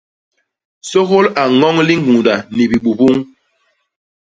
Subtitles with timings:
[0.89, 3.15] Sôgôl a ññoñ liñgunda ni bibubuñ.